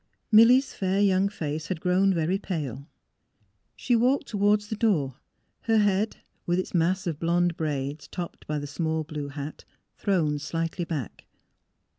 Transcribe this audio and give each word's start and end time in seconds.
."Milly 0.31 0.59
's 0.59 0.73
fair 0.73 0.99
young 0.99 1.29
face 1.29 1.67
had 1.67 1.79
grown 1.79 2.11
very 2.11 2.39
pale. 2.39 2.87
She 3.75 3.95
walked 3.95 4.25
toward 4.25 4.61
the 4.61 4.75
door, 4.75 5.17
her 5.65 5.77
head 5.77 6.17
with 6.47 6.57
its 6.57 6.73
mass 6.73 7.05
of 7.05 7.19
blond 7.19 7.55
braids, 7.55 8.07
topped 8.07 8.47
by 8.47 8.57
the 8.57 8.65
small 8.65 9.03
blue 9.03 9.27
hat, 9.27 9.63
thrown 9.99 10.39
slightly 10.39 10.85
back. 10.85 11.25